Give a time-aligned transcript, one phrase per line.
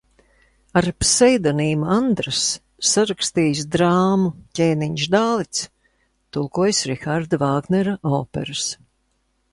[0.79, 2.45] "Ar pseidonīmu Andrass
[2.93, 5.63] sarakstījis drāmu "Ķēniņš Dāvids",
[6.39, 8.69] tulkojis Riharda Vāgnera operas."